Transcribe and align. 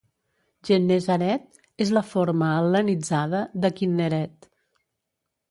"Gennesaret" 0.69 1.59
és 1.85 1.91
la 1.97 2.03
forma 2.13 2.49
hel·lenitzada 2.55 3.43
de 3.67 3.73
Kinneret. 3.83 4.51